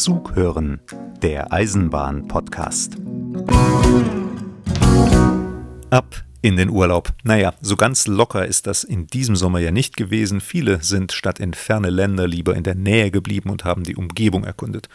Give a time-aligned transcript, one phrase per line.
[0.00, 0.80] Zug hören,
[1.20, 2.96] der Eisenbahn-Podcast.
[5.90, 7.10] Ab in den Urlaub.
[7.22, 10.40] Naja, so ganz locker ist das in diesem Sommer ja nicht gewesen.
[10.40, 14.44] Viele sind statt in ferne Länder lieber in der Nähe geblieben und haben die Umgebung
[14.44, 14.88] erkundet.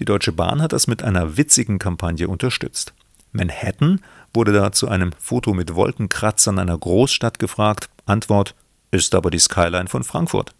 [0.00, 2.92] Die Deutsche Bahn hat das mit einer witzigen Kampagne unterstützt.
[3.30, 4.00] Manhattan
[4.34, 7.88] wurde da zu einem Foto mit Wolkenkratzern einer Großstadt gefragt.
[8.04, 8.56] Antwort
[8.90, 10.56] ist aber die Skyline von Frankfurt.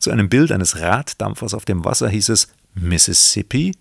[0.00, 3.72] Zu einem Bild eines Raddampfers auf dem Wasser hieß es Mississippi?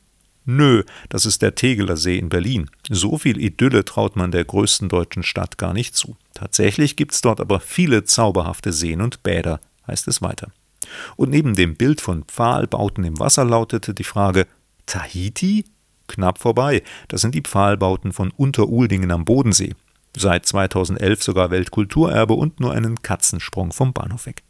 [0.45, 2.69] Nö, das ist der Tegeler See in Berlin.
[2.89, 6.17] So viel Idylle traut man der größten deutschen Stadt gar nicht zu.
[6.33, 10.51] Tatsächlich gibt's dort aber viele zauberhafte Seen und Bäder, heißt es weiter.
[11.15, 14.47] Und neben dem Bild von Pfahlbauten im Wasser lautete die Frage
[14.85, 15.65] Tahiti?
[16.07, 16.83] Knapp vorbei.
[17.07, 19.73] Das sind die Pfahlbauten von Unteruldingen am Bodensee.
[20.15, 24.43] Seit 2011 sogar Weltkulturerbe und nur einen Katzensprung vom Bahnhof weg.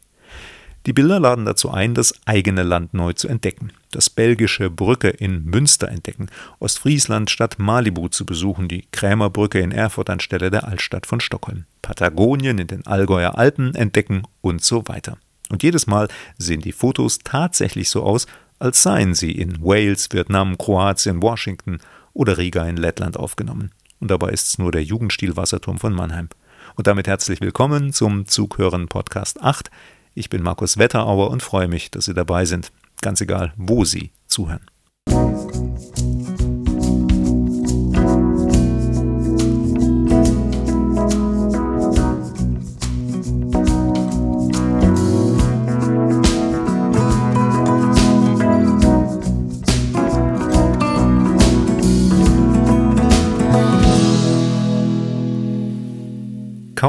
[0.86, 5.44] Die Bilder laden dazu ein, das eigene Land neu zu entdecken, das belgische Brücke in
[5.44, 6.28] Münster entdecken,
[6.58, 12.58] Ostfriesland statt Malibu zu besuchen, die Krämerbrücke in Erfurt anstelle der Altstadt von Stockholm, Patagonien
[12.58, 15.16] in den Allgäuer Alpen entdecken und so weiter.
[15.48, 18.26] Und jedes Mal sehen die Fotos tatsächlich so aus,
[18.58, 21.78] als seien sie in Wales, Vietnam, Kroatien, Washington
[22.12, 23.70] oder Riga in Lettland aufgenommen.
[24.00, 26.28] Und dabei ist es nur der Jugendstil Wasserturm von Mannheim.
[26.76, 29.70] Und damit herzlich willkommen zum Zughören Podcast 8.
[30.14, 32.70] Ich bin Markus Wetterauer und freue mich, dass Sie dabei sind,
[33.00, 34.70] ganz egal, wo Sie zuhören.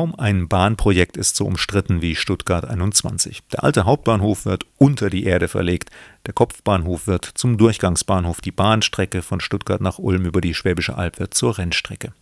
[0.05, 3.41] Kaum ein Bahnprojekt ist so umstritten wie Stuttgart 21.
[3.51, 5.89] Der alte Hauptbahnhof wird unter die Erde verlegt,
[6.27, 11.17] der Kopfbahnhof wird zum Durchgangsbahnhof, die Bahnstrecke von Stuttgart nach Ulm über die Schwäbische Alb
[11.17, 12.13] wird zur Rennstrecke.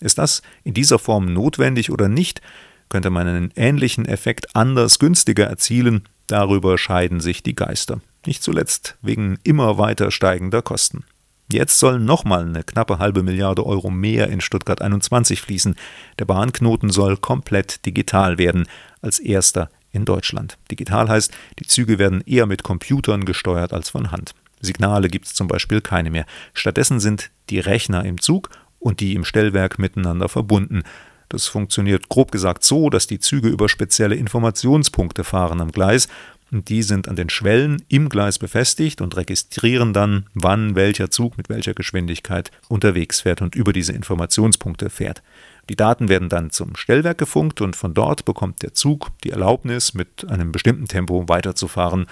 [0.00, 2.42] Ist das in dieser Form notwendig oder nicht?
[2.88, 6.04] Könnte man einen ähnlichen Effekt anders günstiger erzielen?
[6.28, 8.00] Darüber scheiden sich die Geister.
[8.24, 11.02] Nicht zuletzt wegen immer weiter steigender Kosten.
[11.52, 15.76] Jetzt sollen nochmal eine knappe halbe Milliarde Euro mehr in Stuttgart 21 fließen.
[16.18, 18.66] Der Bahnknoten soll komplett digital werden,
[19.02, 20.56] als erster in Deutschland.
[20.70, 24.34] Digital heißt, die Züge werden eher mit Computern gesteuert als von Hand.
[24.62, 26.24] Signale gibt es zum Beispiel keine mehr.
[26.54, 28.48] Stattdessen sind die Rechner im Zug
[28.78, 30.84] und die im Stellwerk miteinander verbunden.
[31.28, 36.08] Das funktioniert grob gesagt so, dass die Züge über spezielle Informationspunkte fahren am Gleis
[36.52, 41.48] die sind an den Schwellen im Gleis befestigt und registrieren dann, wann welcher Zug mit
[41.48, 45.22] welcher Geschwindigkeit unterwegs fährt und über diese Informationspunkte fährt.
[45.70, 49.94] Die Daten werden dann zum Stellwerk gefunkt und von dort bekommt der Zug die Erlaubnis,
[49.94, 52.06] mit einem bestimmten Tempo weiterzufahren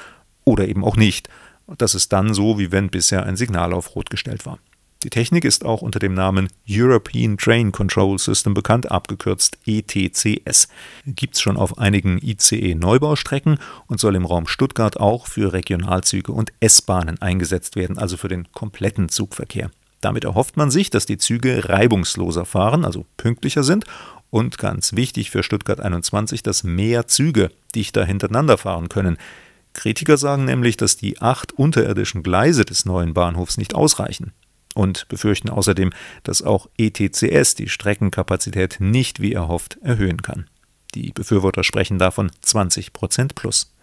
[0.44, 1.28] oder eben auch nicht.
[1.76, 4.58] Das ist dann so, wie wenn bisher ein Signal auf Rot gestellt war.
[5.02, 10.68] Die Technik ist auch unter dem Namen European Train Control System bekannt, abgekürzt ETCS.
[11.06, 16.52] Gibt es schon auf einigen ICE-Neubaustrecken und soll im Raum Stuttgart auch für Regionalzüge und
[16.60, 19.70] S-Bahnen eingesetzt werden, also für den kompletten Zugverkehr.
[20.02, 23.86] Damit erhofft man sich, dass die Züge reibungsloser fahren, also pünktlicher sind
[24.28, 29.16] und ganz wichtig für Stuttgart 21, dass mehr Züge dichter hintereinander fahren können.
[29.72, 34.32] Kritiker sagen nämlich, dass die acht unterirdischen Gleise des neuen Bahnhofs nicht ausreichen
[34.75, 35.92] und befürchten außerdem,
[36.22, 40.48] dass auch ETCS die Streckenkapazität nicht wie erhofft erhöhen kann.
[40.94, 43.75] Die Befürworter sprechen davon 20 Prozent plus.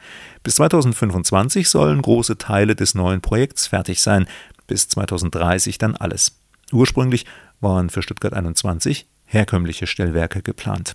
[0.43, 4.27] Bis 2025 sollen große Teile des neuen Projekts fertig sein,
[4.67, 6.39] bis 2030 dann alles.
[6.71, 7.25] Ursprünglich
[7.61, 10.93] waren für Stuttgart 21 herkömmliche Stellwerke geplant.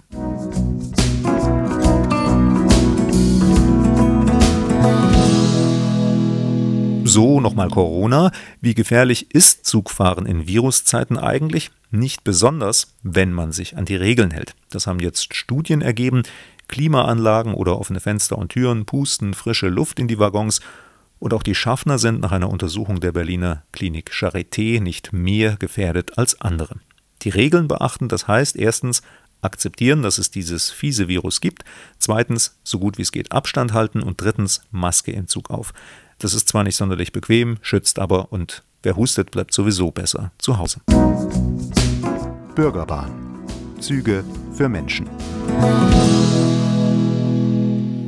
[7.12, 8.32] So nochmal Corona.
[8.62, 11.70] Wie gefährlich ist Zugfahren in Viruszeiten eigentlich?
[11.90, 14.54] Nicht besonders, wenn man sich an die Regeln hält.
[14.70, 16.22] Das haben jetzt Studien ergeben.
[16.68, 20.62] Klimaanlagen oder offene Fenster und Türen pusten frische Luft in die Waggons.
[21.18, 26.16] Und auch die Schaffner sind nach einer Untersuchung der Berliner Klinik Charité nicht mehr gefährdet
[26.16, 26.76] als andere.
[27.20, 29.02] Die Regeln beachten, das heißt erstens
[29.42, 31.64] akzeptieren, dass es dieses fiese Virus gibt,
[31.98, 35.74] zweitens so gut wie es geht Abstand halten und drittens Maske im Zug auf.
[36.22, 40.56] Das ist zwar nicht sonderlich bequem, schützt aber und wer hustet, bleibt sowieso besser zu
[40.56, 40.80] Hause.
[42.54, 43.10] Bürgerbahn.
[43.80, 44.22] Züge
[44.52, 45.10] für Menschen.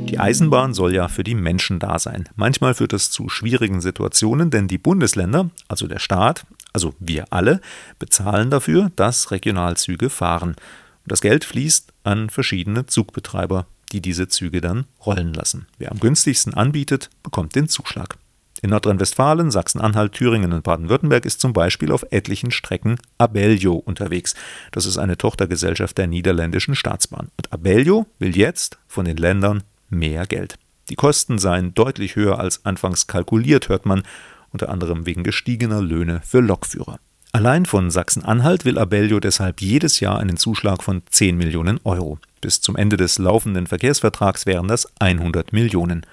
[0.07, 2.29] Die Eisenbahn soll ja für die Menschen da sein.
[2.37, 7.59] Manchmal führt das zu schwierigen Situationen, denn die Bundesländer, also der Staat, also wir alle,
[7.99, 10.51] bezahlen dafür, dass Regionalzüge fahren.
[10.51, 15.67] Und das Geld fließt an verschiedene Zugbetreiber die diese Züge dann rollen lassen.
[15.77, 18.17] Wer am günstigsten anbietet, bekommt den Zuschlag.
[18.61, 24.33] In Nordrhein-Westfalen, Sachsen-Anhalt, Thüringen und Baden-Württemberg ist zum Beispiel auf etlichen Strecken Abellio unterwegs.
[24.71, 27.27] Das ist eine Tochtergesellschaft der niederländischen Staatsbahn.
[27.37, 30.57] Und Abellio will jetzt von den Ländern mehr Geld.
[30.89, 34.03] Die Kosten seien deutlich höher als anfangs kalkuliert, hört man,
[34.51, 36.99] unter anderem wegen gestiegener Löhne für Lokführer.
[37.33, 42.17] Allein von Sachsen-Anhalt will Abellio deshalb jedes Jahr einen Zuschlag von 10 Millionen Euro.
[42.45, 46.05] Bis zum Ende des laufenden Verkehrsvertrags wären das 100 Millionen.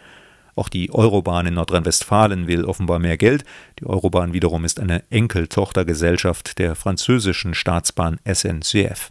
[0.56, 3.44] Auch die Eurobahn in Nordrhein-Westfalen will offenbar mehr Geld.
[3.78, 9.10] Die Eurobahn wiederum ist eine Enkeltochtergesellschaft der französischen Staatsbahn SNCF.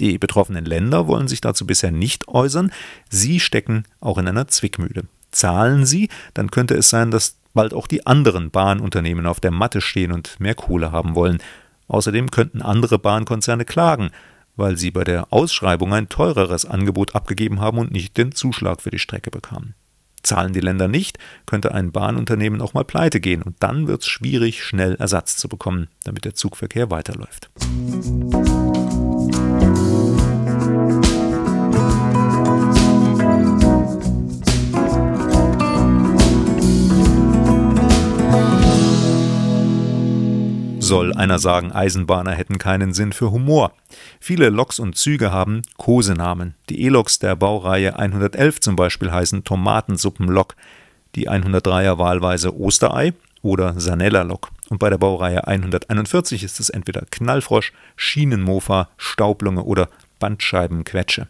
[0.00, 2.72] Die betroffenen Länder wollen sich dazu bisher nicht äußern.
[3.08, 5.04] Sie stecken auch in einer Zwickmühle.
[5.30, 9.80] Zahlen sie, dann könnte es sein, dass bald auch die anderen Bahnunternehmen auf der Matte
[9.80, 11.38] stehen und mehr Kohle haben wollen.
[11.86, 14.10] Außerdem könnten andere Bahnkonzerne klagen,
[14.56, 18.90] weil sie bei der Ausschreibung ein teureres Angebot abgegeben haben und nicht den Zuschlag für
[18.90, 19.74] die Strecke bekamen.
[20.22, 24.08] Zahlen die Länder nicht, könnte ein Bahnunternehmen auch mal pleite gehen und dann wird es
[24.08, 27.50] schwierig, schnell Ersatz zu bekommen, damit der Zugverkehr weiterläuft.
[40.86, 43.72] Soll einer sagen, Eisenbahner hätten keinen Sinn für Humor?
[44.20, 46.54] Viele Loks und Züge haben Kosenamen.
[46.68, 50.54] Die E-Loks der Baureihe 111 zum Beispiel heißen Tomatensuppenlok,
[51.16, 54.50] die 103er wahlweise Osterei oder Sanella-Lok.
[54.68, 59.88] Und bei der Baureihe 141 ist es entweder Knallfrosch, Schienenmofa, Staublunge oder
[60.20, 61.26] Bandscheibenquetsche.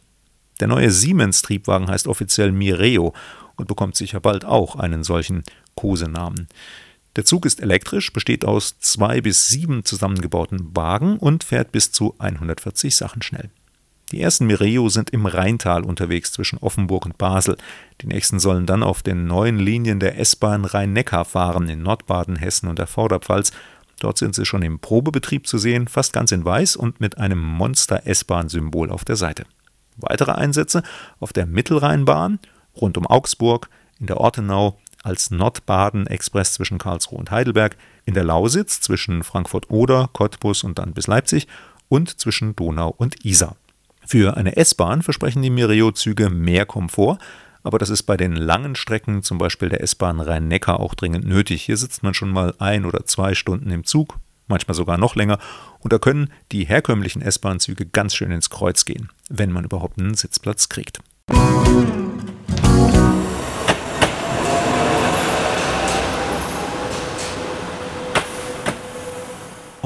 [0.60, 3.14] Der neue Siemens-Triebwagen heißt offiziell Mireo
[3.56, 5.44] und bekommt sicher bald auch einen solchen
[5.76, 6.46] Kosenamen.
[7.16, 12.14] Der Zug ist elektrisch, besteht aus zwei bis sieben zusammengebauten Wagen und fährt bis zu
[12.18, 13.50] 140 Sachen schnell.
[14.12, 17.56] Die ersten Mireo sind im Rheintal unterwegs zwischen Offenburg und Basel.
[18.02, 22.68] Die nächsten sollen dann auf den neuen Linien der S-Bahn Rhein-Neckar fahren, in Nordbaden, Hessen
[22.68, 23.50] und der Vorderpfalz.
[23.98, 27.40] Dort sind sie schon im Probebetrieb zu sehen, fast ganz in weiß und mit einem
[27.40, 29.44] Monster-S-Bahn-Symbol auf der Seite.
[29.96, 30.82] Weitere Einsätze
[31.18, 32.38] auf der Mittelrheinbahn,
[32.76, 38.80] rund um Augsburg, in der Ortenau, als Nordbaden-Express zwischen Karlsruhe und Heidelberg, in der Lausitz
[38.80, 41.46] zwischen Frankfurt-Oder, Cottbus und dann bis Leipzig
[41.88, 43.56] und zwischen Donau und Isar.
[44.04, 47.18] Für eine S-Bahn versprechen die Mireo-Züge mehr Komfort,
[47.62, 51.62] aber das ist bei den langen Strecken, zum Beispiel der S-Bahn Rhein-Neckar, auch dringend nötig.
[51.62, 54.18] Hier sitzt man schon mal ein oder zwei Stunden im Zug,
[54.48, 55.38] manchmal sogar noch länger,
[55.80, 60.14] und da können die herkömmlichen S-Bahn-Züge ganz schön ins Kreuz gehen, wenn man überhaupt einen
[60.14, 61.00] Sitzplatz kriegt.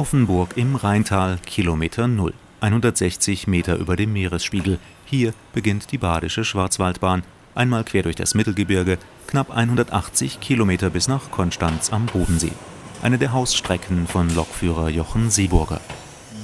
[0.01, 2.33] Offenburg im Rheintal, Kilometer 0,
[2.63, 4.79] 160 Meter über dem Meeresspiegel.
[5.05, 7.23] Hier beginnt die Badische Schwarzwaldbahn.
[7.55, 12.53] Einmal quer durch das Mittelgebirge, knapp 180 Kilometer bis nach Konstanz am Bodensee.
[13.03, 15.83] Eine der Hausstrecken von Lokführer Jochen Seeburger.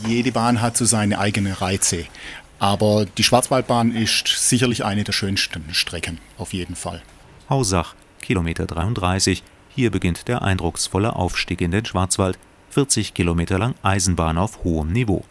[0.06, 2.05] Jede Bahn hat so seine eigenen Reize.
[2.58, 7.03] Aber die Schwarzwaldbahn ist sicherlich eine der schönsten Strecken, auf jeden Fall.
[7.49, 9.43] Hausach, Kilometer 33.
[9.75, 12.38] Hier beginnt der eindrucksvolle Aufstieg in den Schwarzwald.
[12.76, 15.25] 40 Kilometer lang Eisenbahn auf hohem Niveau.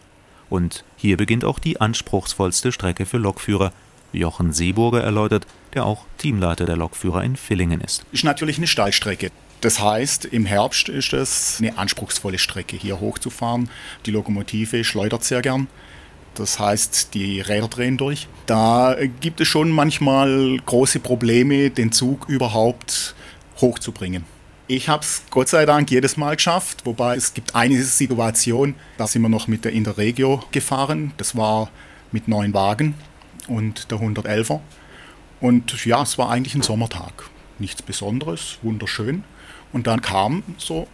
[0.50, 3.72] Und hier beginnt auch die anspruchsvollste Strecke für Lokführer.
[4.12, 8.04] Jochen Seeburger erläutert, der auch Teamleiter der Lokführer in Villingen ist.
[8.10, 9.30] Ist natürlich eine Steilstrecke.
[9.60, 13.70] Das heißt, im Herbst ist es eine anspruchsvolle Strecke, hier hochzufahren.
[14.06, 15.68] Die Lokomotive schleudert sehr gern.
[16.34, 18.26] Das heißt, die Räder drehen durch.
[18.46, 23.14] Da gibt es schon manchmal große Probleme, den Zug überhaupt
[23.60, 24.24] hochzubringen.
[24.68, 29.06] Ich habe es Gott sei Dank jedes Mal geschafft, wobei es gibt eine Situation, da
[29.06, 31.12] sind wir noch mit der Interregio gefahren.
[31.18, 31.70] Das war
[32.10, 32.94] mit neun Wagen
[33.46, 34.58] und der 111er.
[35.40, 37.30] Und ja, es war eigentlich ein Sommertag.
[37.60, 39.22] Nichts Besonderes, wunderschön.
[39.72, 40.88] Und dann kam so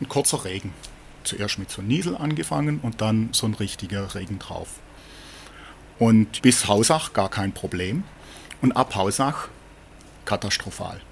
[0.00, 0.72] ein kurzer Regen.
[1.22, 4.68] Zuerst mit so einem Niesel angefangen und dann so ein richtiger Regen drauf.
[5.98, 8.04] Und bis Hausach gar kein Problem.
[8.62, 9.48] Und ab Hausach
[10.24, 11.02] katastrophal.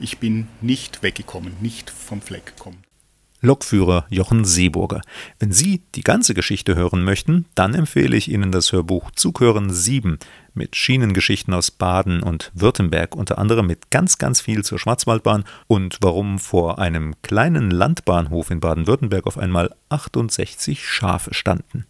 [0.00, 2.78] Ich bin nicht weggekommen, nicht vom Fleck gekommen.
[3.44, 5.02] Lokführer Jochen Seeburger.
[5.38, 10.18] Wenn Sie die ganze Geschichte hören möchten, dann empfehle ich Ihnen das Hörbuch Zughören 7
[10.54, 15.98] mit Schienengeschichten aus Baden und Württemberg, unter anderem mit ganz, ganz viel zur Schwarzwaldbahn und
[16.00, 21.84] warum vor einem kleinen Landbahnhof in Baden-Württemberg auf einmal 68 Schafe standen.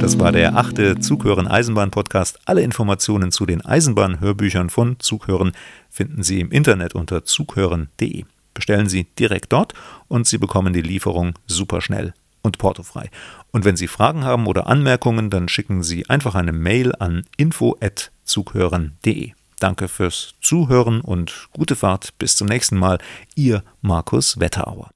[0.00, 2.38] Das war der achte Zughören Eisenbahn Podcast.
[2.44, 5.52] Alle Informationen zu den Eisenbahn-Hörbüchern von Zughören
[5.90, 8.24] finden Sie im Internet unter zughören.de.
[8.54, 9.74] Bestellen Sie direkt dort
[10.08, 13.10] und Sie bekommen die Lieferung super schnell und portofrei.
[13.50, 19.32] Und wenn Sie Fragen haben oder Anmerkungen, dann schicken Sie einfach eine Mail an info@zughören.de.
[19.58, 22.16] Danke fürs Zuhören und gute Fahrt.
[22.18, 22.98] Bis zum nächsten Mal.
[23.34, 24.90] Ihr Markus Wetterauer.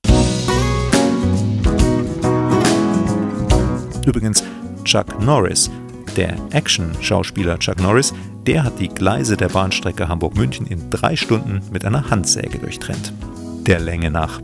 [4.07, 4.43] Übrigens,
[4.85, 5.71] Chuck Norris,
[6.17, 8.13] der Action-Schauspieler Chuck Norris,
[8.47, 13.13] der hat die Gleise der Bahnstrecke Hamburg-München in drei Stunden mit einer Handsäge durchtrennt.
[13.67, 14.41] Der Länge nach.